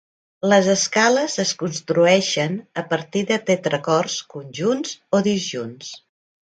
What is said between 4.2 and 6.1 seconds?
conjunts o disjunts.